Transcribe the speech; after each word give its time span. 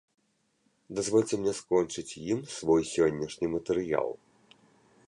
Дазвольце 0.99 1.33
мне 1.41 1.53
скончыць 1.59 2.17
ім 2.31 2.39
свой 2.55 2.81
сённяшні 2.95 3.47
матэрыял. 3.59 4.09